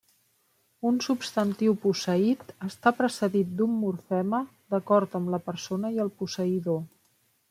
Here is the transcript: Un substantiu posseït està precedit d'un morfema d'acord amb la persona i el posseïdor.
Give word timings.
Un 0.91 0.95
substantiu 1.07 1.75
posseït 1.83 2.47
està 2.69 2.93
precedit 3.01 3.51
d'un 3.59 3.75
morfema 3.81 4.39
d'acord 4.75 5.19
amb 5.21 5.31
la 5.35 5.41
persona 5.51 5.93
i 5.99 6.03
el 6.05 6.11
posseïdor. 6.23 6.81